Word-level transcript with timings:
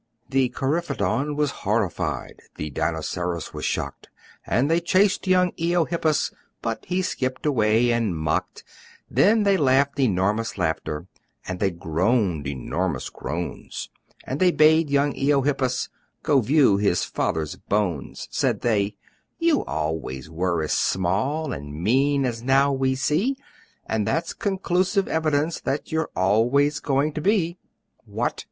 The 0.29 0.49
Coryphodon 0.49 1.35
was 1.35 1.51
horrified, 1.61 2.39
The 2.55 2.71
Dinoceras 2.71 3.53
was 3.53 3.65
shocked; 3.65 4.09
And 4.47 4.67
they 4.67 4.79
chased 4.79 5.27
young 5.27 5.51
Eohippus, 5.59 6.33
But 6.63 6.85
he 6.85 7.03
skipped 7.03 7.45
away 7.45 7.91
and 7.91 8.17
mocked; 8.17 8.63
Then 9.11 9.43
they 9.43 9.57
laughed 9.57 9.99
enormous 9.99 10.57
laughter, 10.57 11.05
And 11.47 11.59
they 11.59 11.69
groaned 11.69 12.47
enormous 12.47 13.11
groans, 13.11 13.89
And 14.23 14.39
they 14.39 14.49
bade 14.49 14.89
young 14.89 15.13
Eohippus 15.13 15.89
Go 16.23 16.41
view 16.41 16.77
his 16.77 17.03
father's 17.05 17.55
bones: 17.55 18.27
Said 18.31 18.61
they, 18.61 18.95
"You 19.37 19.63
always 19.65 20.31
were 20.31 20.63
as 20.63 20.73
small 20.73 21.53
And 21.53 21.75
mean 21.75 22.25
as 22.25 22.41
now 22.41 22.71
we 22.73 22.95
see, 22.95 23.37
And 23.85 24.07
that's 24.07 24.33
conclusive 24.33 25.07
evidence 25.07 25.59
That 25.59 25.91
you're 25.91 26.09
always 26.15 26.79
going 26.79 27.13
to 27.13 27.21
be: 27.21 27.59
What! 28.03 28.39